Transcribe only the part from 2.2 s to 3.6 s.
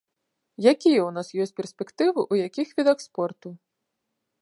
ў якіх відах спорту?